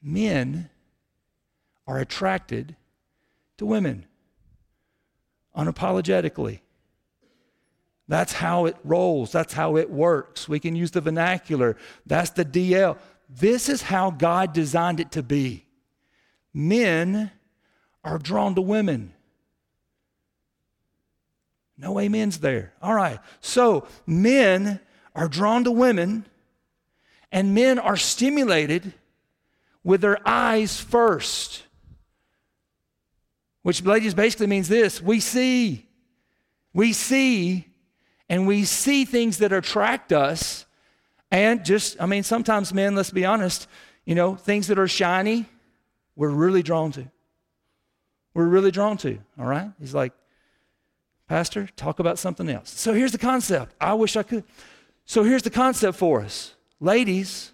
[0.02, 0.70] Men
[1.86, 2.76] are attracted
[3.58, 4.06] to women
[5.56, 6.60] unapologetically.
[8.08, 9.32] That's how it rolls.
[9.32, 10.48] That's how it works.
[10.48, 11.76] We can use the vernacular.
[12.04, 12.98] That's the DL.
[13.28, 15.66] This is how God designed it to be.
[16.52, 17.30] Men
[18.04, 19.14] are drawn to women.
[21.78, 22.72] No amens there.
[22.82, 23.18] All right.
[23.40, 24.80] So men
[25.14, 26.26] are drawn to women,
[27.30, 28.92] and men are stimulated
[29.84, 31.62] with their eyes first.
[33.62, 35.86] Which, ladies, basically means this we see.
[36.74, 37.66] We see
[38.28, 40.66] and we see things that attract us.
[41.30, 43.66] And just, I mean, sometimes men, let's be honest,
[44.04, 45.46] you know, things that are shiny,
[46.16, 47.10] we're really drawn to.
[48.34, 49.70] We're really drawn to, all right?
[49.78, 50.12] He's like,
[51.28, 52.70] Pastor, talk about something else.
[52.70, 53.74] So here's the concept.
[53.80, 54.44] I wish I could.
[55.04, 56.54] So here's the concept for us.
[56.80, 57.52] Ladies,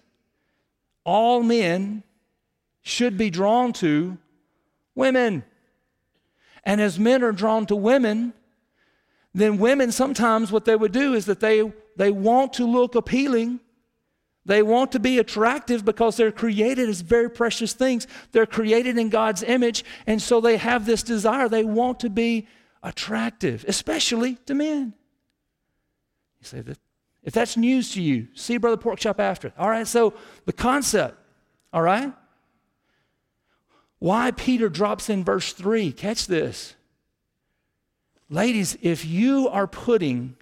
[1.03, 2.03] all men
[2.89, 4.17] should be drawn to
[4.95, 5.43] women.
[6.63, 8.33] And as men are drawn to women,
[9.33, 13.59] then women sometimes what they would do is that they, they want to look appealing.
[14.45, 18.07] They want to be attractive because they're created as very precious things.
[18.31, 21.47] They're created in God's image, and so they have this desire.
[21.47, 22.47] They want to be
[22.81, 24.93] attractive, especially to men.
[26.39, 26.79] You say that
[27.21, 29.53] if that's news to you, see Brother Porkchop after.
[29.57, 30.13] All right, so
[30.45, 31.17] the concept,
[31.71, 32.13] all right?
[33.99, 36.75] Why Peter drops in verse 3, catch this.
[38.29, 40.35] Ladies, if you are putting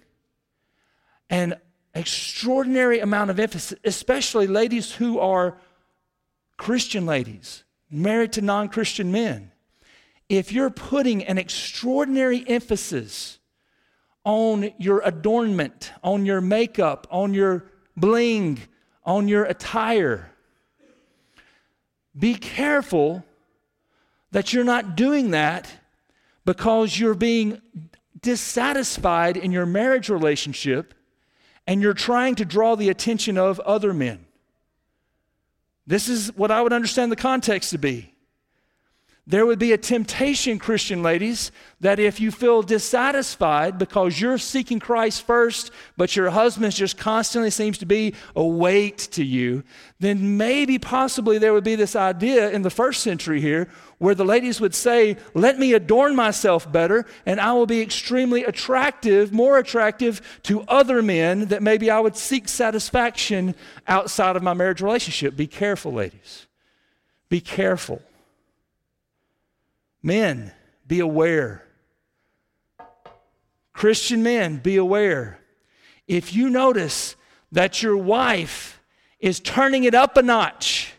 [1.28, 1.56] an
[1.94, 5.58] extraordinary amount of emphasis, especially ladies who are
[6.56, 9.50] Christian ladies, married to non Christian men,
[10.28, 13.38] if you're putting an extraordinary emphasis
[14.24, 17.64] on your adornment, on your makeup, on your
[17.96, 18.60] bling,
[19.04, 20.30] on your attire,
[22.16, 23.24] be careful
[24.30, 25.70] that you're not doing that
[26.44, 27.60] because you're being
[28.20, 30.94] dissatisfied in your marriage relationship
[31.66, 34.26] and you're trying to draw the attention of other men.
[35.86, 38.14] This is what I would understand the context to be.
[39.28, 44.80] There would be a temptation, Christian ladies, that if you feel dissatisfied because you're seeking
[44.80, 49.64] Christ first, but your husband just constantly seems to be a weight to you,
[50.00, 54.24] then maybe possibly there would be this idea in the first century here where the
[54.24, 59.58] ladies would say, Let me adorn myself better, and I will be extremely attractive, more
[59.58, 63.54] attractive to other men that maybe I would seek satisfaction
[63.86, 65.36] outside of my marriage relationship.
[65.36, 66.46] Be careful, ladies.
[67.28, 68.00] Be careful.
[70.02, 70.52] Men,
[70.86, 71.64] be aware.
[73.72, 75.38] Christian men, be aware.
[76.06, 77.16] If you notice
[77.52, 78.80] that your wife
[79.20, 80.94] is turning it up a notch,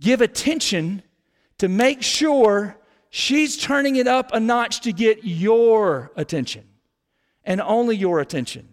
[0.00, 1.02] give attention
[1.58, 2.76] to make sure
[3.10, 6.64] she's turning it up a notch to get your attention
[7.44, 8.68] and only your attention.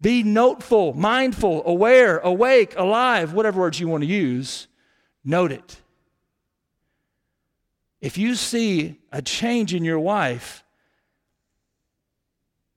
[0.00, 4.68] Be noteful, mindful, aware, awake, alive, whatever words you want to use.
[5.24, 5.80] Note it.
[8.06, 10.62] If you see a change in your wife,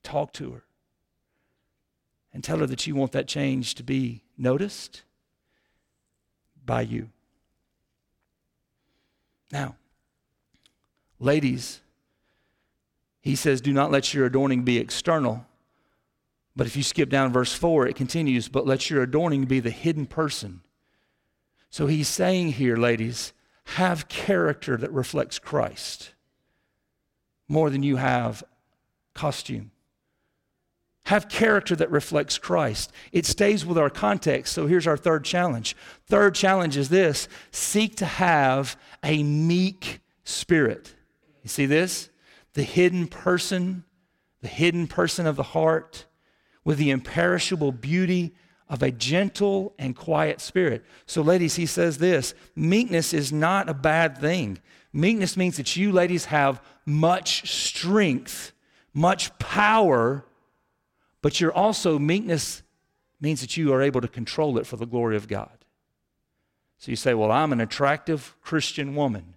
[0.01, 0.63] talk to her
[2.33, 5.03] and tell her that you want that change to be noticed
[6.65, 7.09] by you.
[9.51, 9.75] Now,
[11.19, 11.81] ladies,
[13.21, 15.45] he says, do not let your adorning be external.
[16.55, 19.69] But if you skip down verse 4, it continues, but let your adorning be the
[19.69, 20.61] hidden person.
[21.69, 23.31] So he's saying here, ladies,
[23.75, 26.13] have character that reflects Christ
[27.47, 28.43] more than you have
[29.13, 29.71] costume.
[31.05, 32.91] Have character that reflects Christ.
[33.11, 34.53] It stays with our context.
[34.53, 35.75] So here's our third challenge.
[36.07, 40.95] Third challenge is this seek to have a meek spirit.
[41.43, 42.09] You see this?
[42.53, 43.83] The hidden person,
[44.41, 46.05] the hidden person of the heart,
[46.63, 48.35] with the imperishable beauty
[48.69, 50.85] of a gentle and quiet spirit.
[51.05, 54.59] So, ladies, he says this meekness is not a bad thing.
[54.93, 58.51] Meekness means that you, ladies, have much strength,
[58.93, 60.25] much power,
[61.21, 62.63] but you're also, meekness
[63.21, 65.65] means that you are able to control it for the glory of God.
[66.77, 69.35] So you say, Well, I'm an attractive Christian woman.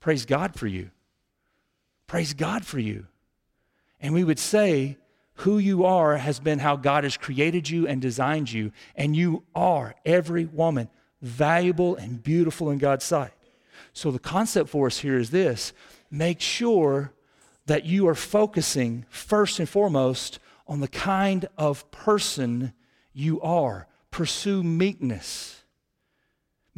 [0.00, 0.90] Praise God for you.
[2.06, 3.06] Praise God for you.
[4.00, 4.96] And we would say,
[5.40, 8.72] who you are has been how God has created you and designed you.
[8.94, 10.90] And you are, every woman,
[11.22, 13.32] valuable and beautiful in God's sight.
[13.94, 15.72] So the concept for us here is this
[16.10, 17.12] make sure
[17.66, 22.74] that you are focusing first and foremost on the kind of person
[23.12, 23.86] you are.
[24.10, 25.59] Pursue meekness.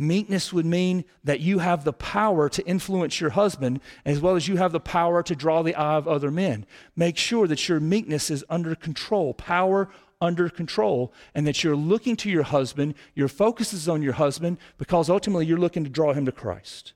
[0.03, 4.49] Meekness would mean that you have the power to influence your husband as well as
[4.49, 6.67] you have the power to draw the eye of other men.
[6.97, 9.89] Make sure that your meekness is under control, power
[10.21, 14.59] under control, and that you're looking to your husband, your focus is on your husband
[14.77, 16.95] because ultimately you're looking to draw him to Christ.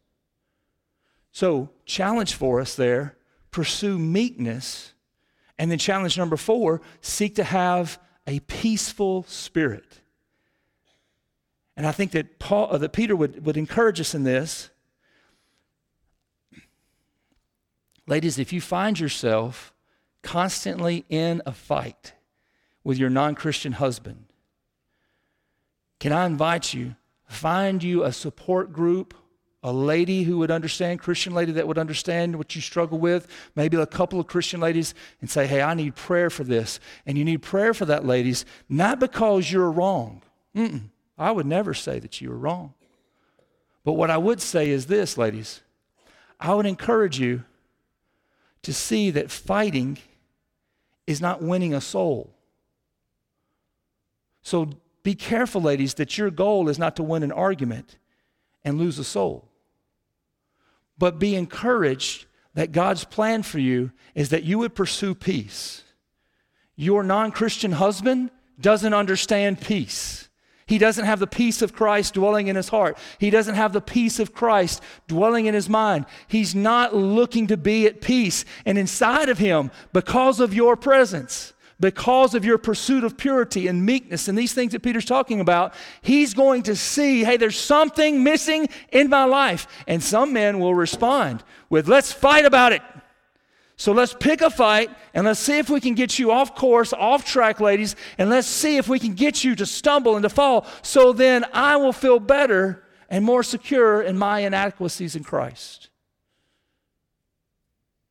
[1.31, 3.17] So, challenge for us there
[3.51, 4.95] pursue meekness.
[5.59, 10.01] And then, challenge number four seek to have a peaceful spirit.
[11.77, 14.71] And I think that, Paul, uh, that Peter would, would encourage us in this.
[18.07, 19.75] Ladies, if you find yourself
[20.23, 22.13] constantly in a fight
[22.83, 24.25] with your non Christian husband,
[25.99, 29.15] can I invite you, find you a support group,
[29.63, 33.77] a lady who would understand, Christian lady that would understand what you struggle with, maybe
[33.77, 36.79] a couple of Christian ladies, and say, hey, I need prayer for this.
[37.05, 40.23] And you need prayer for that, ladies, not because you're wrong.
[40.55, 40.83] Mm-mm.
[41.19, 42.75] I would never say that you were wrong.
[43.85, 45.63] But what I would say is this, ladies
[46.39, 47.45] I would encourage you
[48.63, 49.99] to see that fighting
[51.07, 52.35] is not winning a soul.
[54.43, 54.71] So
[55.03, 57.97] be careful, ladies, that your goal is not to win an argument
[58.65, 59.49] and lose a soul.
[60.99, 65.85] But be encouraged that God's plan for you is that you would pursue peace.
[66.75, 70.29] Your non Christian husband doesn't understand peace.
[70.67, 72.99] He doesn't have the peace of Christ dwelling in his heart.
[73.19, 76.07] He doesn't have the peace of Christ dwelling in his mind.
[76.27, 78.45] He's not looking to be at peace.
[78.65, 83.87] And inside of him, because of your presence, because of your pursuit of purity and
[83.87, 88.25] meekness and these things that Peter's talking about, he's going to see, hey, there's something
[88.25, 89.69] missing in my life.
[89.87, 92.83] And some men will respond with, let's fight about it.
[93.79, 96.95] So let's pick a fight and let's see if we can get you off course,
[96.95, 100.31] off track, ladies, and let's see if we can get you to stumble and to
[100.31, 100.67] fall.
[100.81, 105.91] So then I will feel better and more secure in my inadequacies in Christ.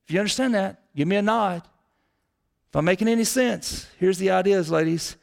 [0.05, 1.63] If you understand that, give me a nod.
[2.69, 5.17] If I'm making any sense, here's the ideas, ladies.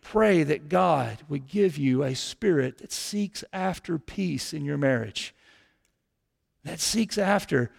[0.00, 5.34] Pray that God would give you a spirit that seeks after peace in your marriage.
[6.64, 7.70] that seeks after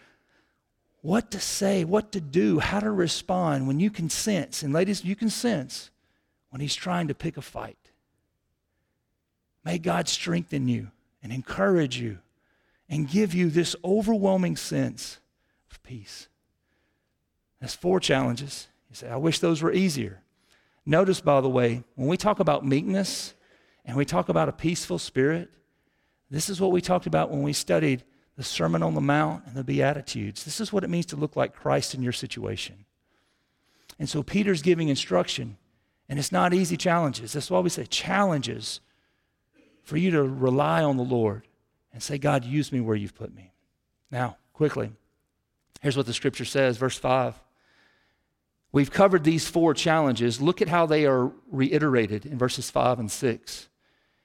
[1.01, 5.03] what to say, what to do, how to respond when you can sense, and ladies,
[5.03, 5.91] you can sense
[6.49, 7.77] when he's trying to pick a fight.
[9.63, 10.91] May God strengthen you
[11.21, 12.19] and encourage you
[12.89, 15.19] and give you this overwhelming sense
[15.69, 16.27] of peace.
[17.61, 18.67] That's four challenges.
[18.89, 20.21] You say, I wish those were easier.
[20.85, 23.35] Notice, by the way, when we talk about meekness
[23.85, 25.49] and we talk about a peaceful spirit,
[26.31, 28.03] this is what we talked about when we studied
[28.39, 30.45] the Sermon on the Mount and the Beatitudes.
[30.45, 32.85] This is what it means to look like Christ in your situation.
[33.99, 35.57] And so Peter's giving instruction,
[36.07, 37.33] and it's not easy challenges.
[37.33, 38.79] That's why we say challenges
[39.83, 41.49] for you to rely on the Lord
[41.91, 43.51] and say, God, use me where you've put me.
[44.09, 44.93] Now, quickly,
[45.81, 47.35] here's what the scripture says, verse 5.
[48.71, 50.39] We've covered these four challenges.
[50.39, 53.68] Look at how they are reiterated in verses 5 and 6.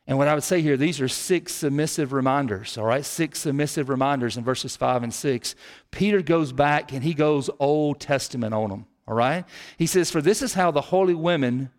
[0.06, 3.04] And what I would say here, these are six submissive reminders, all right?
[3.04, 5.54] Six submissive reminders in verses 5 and 6.
[5.90, 9.44] Peter goes back and he goes Old Testament on them, all right?
[9.78, 11.70] He says, For this is how the holy women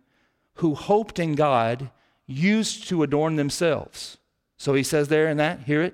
[0.55, 1.91] who hoped in God
[2.25, 4.17] used to adorn themselves.
[4.57, 5.93] So he says there in that, hear it,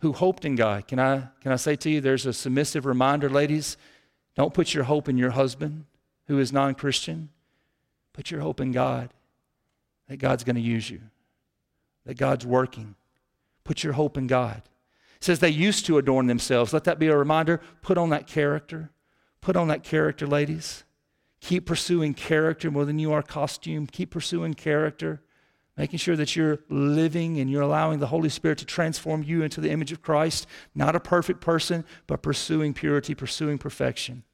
[0.00, 0.88] who hoped in God.
[0.88, 3.76] Can I, can I say to you, there's a submissive reminder, ladies,
[4.34, 5.84] don't put your hope in your husband
[6.26, 7.30] who is non Christian.
[8.12, 9.12] Put your hope in God,
[10.08, 11.00] that God's going to use you,
[12.08, 12.94] that God's working.
[13.64, 14.62] Put your hope in God.
[15.18, 16.72] It says they used to adorn themselves.
[16.72, 17.60] Let that be a reminder.
[17.82, 18.90] Put on that character.
[19.42, 20.84] Put on that character, ladies.
[21.42, 23.86] Keep pursuing character more than you are costume.
[23.86, 25.20] Keep pursuing character
[25.76, 29.60] making sure that you're living and you're allowing the Holy Spirit to transform you into
[29.60, 34.24] the image of Christ, not a perfect person, but pursuing purity, pursuing perfection.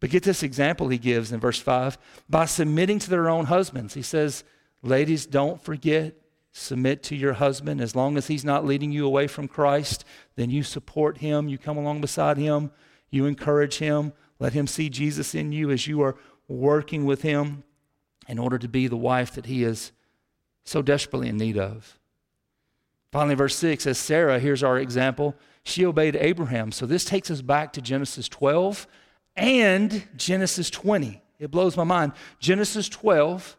[0.00, 1.98] But get this example he gives in verse 5
[2.30, 3.92] by submitting to their own husbands.
[3.92, 4.42] He says,
[4.82, 6.14] Ladies, don't forget,
[6.56, 7.80] submit to your husband.
[7.80, 10.04] As long as he's not leading you away from Christ,
[10.36, 12.70] then you support him, you come along beside him,
[13.10, 16.16] you encourage him, let him see Jesus in you as you are
[16.48, 17.62] working with him
[18.26, 19.92] in order to be the wife that he is
[20.64, 21.98] so desperately in need of.
[23.12, 26.72] Finally, verse 6 says, Sarah, here's our example, she obeyed Abraham.
[26.72, 28.86] So this takes us back to Genesis 12
[29.36, 31.22] and Genesis 20.
[31.38, 32.12] It blows my mind.
[32.40, 33.56] Genesis 12,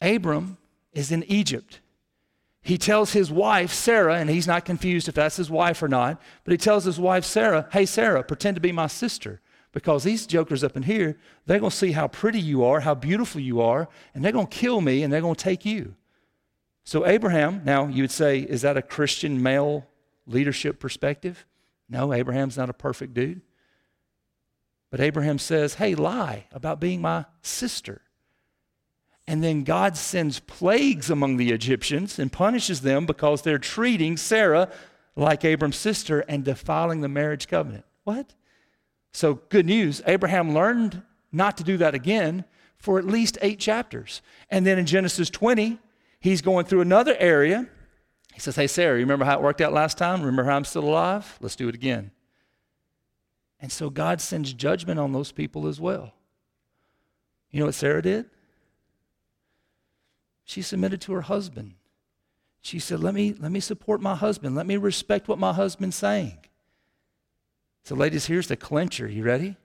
[0.00, 0.56] Abram
[0.94, 1.80] is in Egypt.
[2.62, 6.20] He tells his wife, Sarah, and he's not confused if that's his wife or not,
[6.44, 9.40] but he tells his wife, Sarah, hey, Sarah, pretend to be my sister
[9.72, 12.94] because these jokers up in here, they're going to see how pretty you are, how
[12.94, 15.94] beautiful you are, and they're going to kill me and they're going to take you.
[16.84, 19.86] So, Abraham, now you would say, is that a Christian male
[20.26, 21.44] leadership perspective?
[21.88, 23.42] No, Abraham's not a perfect dude.
[24.90, 28.00] But Abraham says, hey, lie about being my sister.
[29.26, 34.70] And then God sends plagues among the Egyptians and punishes them because they're treating Sarah
[35.16, 37.84] like Abram's sister and defiling the marriage covenant.
[38.04, 38.34] What?
[39.12, 41.02] So, good news Abraham learned
[41.32, 42.44] not to do that again
[42.76, 44.20] for at least eight chapters.
[44.50, 45.78] And then in Genesis 20,
[46.20, 47.66] he's going through another area.
[48.34, 50.20] He says, Hey, Sarah, you remember how it worked out last time?
[50.20, 51.38] Remember how I'm still alive?
[51.40, 52.10] Let's do it again.
[53.60, 56.12] And so God sends judgment on those people as well.
[57.50, 58.26] You know what Sarah did?
[60.44, 61.74] She submitted to her husband.
[62.60, 64.54] She said, Let me, let me support my husband.
[64.54, 66.38] Let me respect what my husband's saying.
[67.84, 69.06] So, ladies, here's the clincher.
[69.08, 69.56] You ready?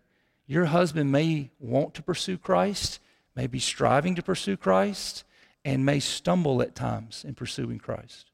[0.47, 2.99] Your husband may want to pursue Christ,
[3.35, 5.23] may be striving to pursue Christ,
[5.63, 8.31] and may stumble at times in pursuing Christ.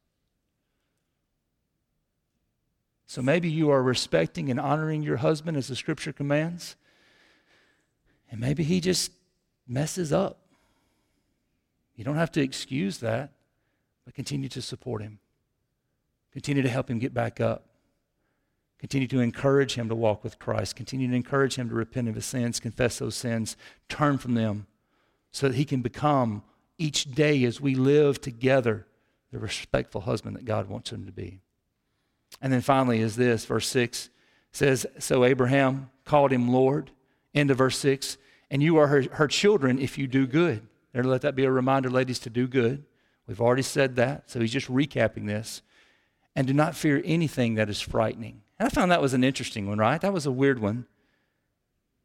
[3.08, 6.76] So maybe you are respecting and honoring your husband as the scripture commands,
[8.32, 9.12] and maybe he just
[9.68, 10.40] messes up.
[11.96, 13.32] You don't have to excuse that,
[14.04, 15.20] but continue to support him.
[16.32, 17.66] Continue to help him get back up.
[18.78, 20.76] Continue to encourage him to walk with Christ.
[20.76, 23.56] Continue to encourage him to repent of his sins, confess those sins,
[23.88, 24.68] turn from them,
[25.32, 26.44] so that he can become
[26.78, 28.86] each day as we live together
[29.32, 31.40] the respectful husband that God wants him to be.
[32.42, 34.10] And then finally is this, verse 6
[34.52, 36.92] says, So Abraham called him Lord.
[37.34, 38.18] End of verse 6.
[38.52, 40.66] And you are her, her children if you do good.
[41.04, 42.86] Let that be a reminder, ladies, to do good.
[43.28, 44.30] We've already said that.
[44.30, 45.62] So he's just recapping this.
[46.36, 48.42] And do not fear anything that is frightening.
[48.60, 50.00] And I found that was an interesting one, right?
[50.00, 50.86] That was a weird one.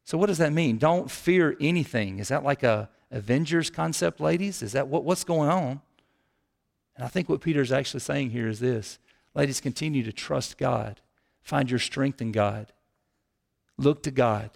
[0.03, 0.77] So, what does that mean?
[0.77, 2.19] Don't fear anything.
[2.19, 4.61] Is that like a Avengers concept, ladies?
[4.61, 5.81] Is that what, what's going on?
[6.95, 8.99] And I think what Peter's actually saying here is this
[9.33, 11.01] ladies, continue to trust God,
[11.41, 12.73] find your strength in God,
[13.77, 14.51] look to God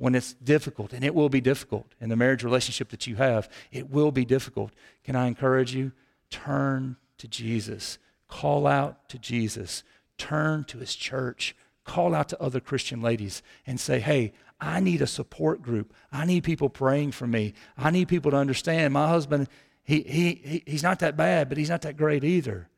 [0.00, 3.48] when it's difficult, and it will be difficult in the marriage relationship that you have.
[3.70, 4.72] It will be difficult.
[5.04, 5.92] Can I encourage you?
[6.30, 7.98] Turn to Jesus,
[8.28, 9.84] call out to Jesus
[10.20, 15.00] turn to his church, call out to other Christian ladies and say, hey, I need
[15.00, 15.94] a support group.
[16.12, 17.54] I need people praying for me.
[17.76, 19.48] I need people to understand my husband,
[19.82, 22.68] he, he, he, he's not that bad, but he's not that great either.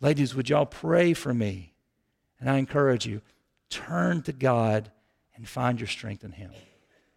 [0.00, 1.72] Ladies, would y'all pray for me?
[2.40, 3.22] And I encourage you,
[3.70, 4.90] turn to God
[5.36, 6.50] and find your strength in him.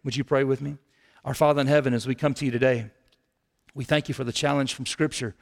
[0.04, 0.78] Would you pray with me?
[1.24, 2.90] Our Father in heaven, as we come to you today,
[3.74, 5.34] we thank you for the challenge from Scripture.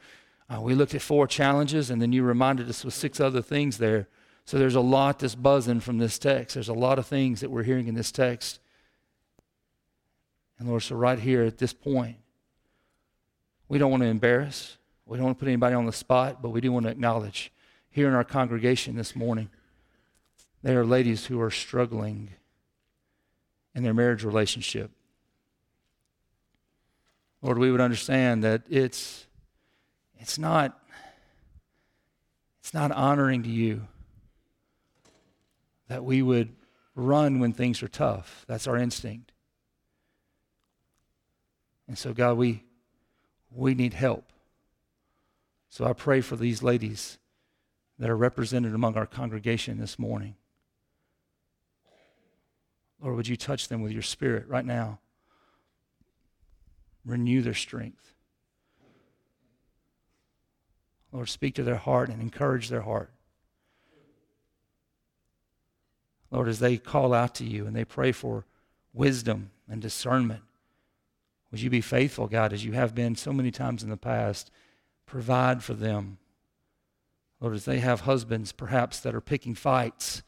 [0.49, 3.77] Uh, we looked at four challenges, and then you reminded us with six other things
[3.77, 4.07] there.
[4.45, 6.55] So there's a lot that's buzzing from this text.
[6.55, 8.59] There's a lot of things that we're hearing in this text.
[10.59, 12.17] And Lord, so right here at this point,
[13.67, 14.77] we don't want to embarrass.
[15.05, 17.51] We don't want to put anybody on the spot, but we do want to acknowledge
[17.91, 19.49] here in our congregation this morning,
[20.63, 22.29] there are ladies who are struggling
[23.73, 24.91] in their marriage relationship.
[27.41, 29.25] Lord, we would understand that it's,
[30.19, 30.79] it's, not,
[32.59, 33.87] it's not honoring to you
[35.87, 36.55] that we would
[36.95, 38.45] run when things are tough.
[38.47, 39.31] That's our instinct.
[41.87, 42.63] And so, God, we,
[43.53, 44.31] we need help.
[45.69, 47.17] So I pray for these ladies
[47.97, 50.35] that are represented among our congregation this morning.
[53.01, 54.99] Lord, would you touch them with your spirit right now?
[57.03, 58.13] Renew their strength.
[61.11, 63.11] Lord, speak to their heart and encourage their heart.
[66.29, 68.45] Lord, as they call out to you and they pray for
[68.93, 70.43] wisdom and discernment,
[71.51, 74.51] would you be faithful, God, as you have been so many times in the past?
[75.05, 76.17] Provide for them.
[77.41, 80.21] Lord, as they have husbands perhaps that are picking fights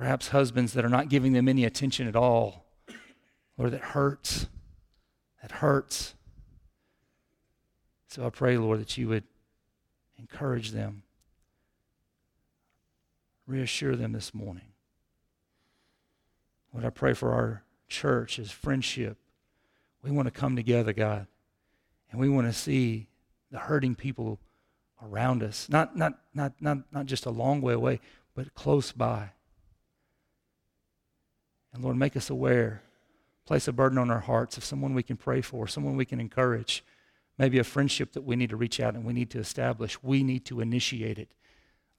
[0.00, 2.64] Perhaps husbands that are not giving them any attention at all.
[3.58, 4.46] Lord, that hurts.
[5.42, 6.14] That hurts.
[8.08, 9.24] So I pray, Lord, that you would
[10.18, 11.02] encourage them,
[13.46, 14.72] reassure them this morning.
[16.72, 19.18] Lord, I pray for our church as friendship.
[20.02, 21.26] We want to come together, God,
[22.10, 23.08] and we want to see
[23.50, 24.40] the hurting people
[25.02, 28.00] around us, not, not, not, not, not just a long way away,
[28.34, 29.32] but close by.
[31.72, 32.82] And Lord, make us aware.
[33.46, 36.20] Place a burden on our hearts of someone we can pray for, someone we can
[36.20, 36.84] encourage,
[37.38, 40.02] maybe a friendship that we need to reach out and we need to establish.
[40.02, 41.32] We need to initiate it.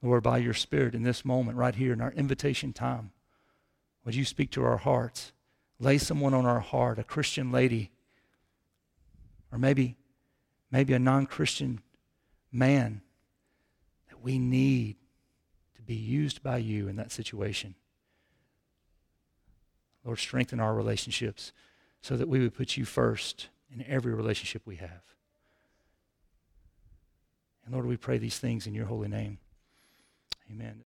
[0.02, 3.12] Lord, by your Spirit in this moment, right here in our invitation time,
[4.04, 5.32] would you speak to our hearts?
[5.78, 7.90] Lay someone on our heart, a Christian lady,
[9.52, 9.96] or maybe,
[10.70, 11.80] maybe a non Christian
[12.50, 13.02] man
[14.08, 14.96] that we need
[15.76, 17.74] to be used by you in that situation.
[20.04, 21.52] Lord, strengthen our relationships
[22.00, 25.02] so that we would put you first in every relationship we have.
[27.64, 29.38] And Lord, we pray these things in your holy name.
[30.50, 30.84] Amen.